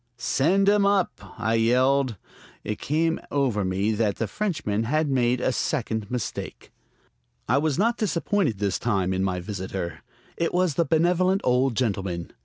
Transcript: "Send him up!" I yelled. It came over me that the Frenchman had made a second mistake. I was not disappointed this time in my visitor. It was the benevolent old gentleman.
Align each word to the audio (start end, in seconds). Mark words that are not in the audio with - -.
"Send 0.17 0.67
him 0.67 0.83
up!" 0.83 1.11
I 1.37 1.53
yelled. 1.53 2.17
It 2.63 2.79
came 2.79 3.19
over 3.29 3.63
me 3.63 3.91
that 3.91 4.15
the 4.15 4.25
Frenchman 4.27 4.85
had 4.85 5.11
made 5.11 5.39
a 5.39 5.51
second 5.51 6.09
mistake. 6.09 6.71
I 7.47 7.59
was 7.59 7.77
not 7.77 7.97
disappointed 7.97 8.57
this 8.57 8.79
time 8.79 9.13
in 9.13 9.23
my 9.23 9.39
visitor. 9.39 10.01
It 10.37 10.55
was 10.55 10.73
the 10.73 10.85
benevolent 10.85 11.41
old 11.43 11.75
gentleman. 11.75 12.31